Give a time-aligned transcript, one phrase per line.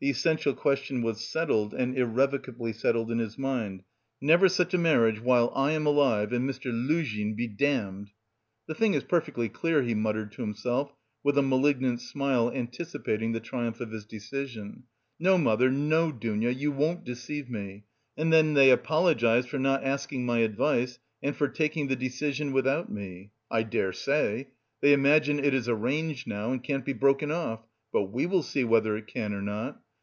[0.00, 3.84] The essential question was settled, and irrevocably settled, in his mind:
[4.20, 6.72] "Never such a marriage while I am alive and Mr.
[6.72, 8.10] Luzhin be damned!"
[8.66, 13.38] "The thing is perfectly clear," he muttered to himself, with a malignant smile anticipating the
[13.38, 14.82] triumph of his decision.
[15.20, 17.84] "No, mother, no, Dounia, you won't deceive me!
[18.16, 22.90] and then they apologise for not asking my advice and for taking the decision without
[22.90, 23.30] me!
[23.52, 24.48] I dare say!
[24.80, 27.60] They imagine it is arranged now and can't be broken off;
[27.92, 29.80] but we will see whether it can or not!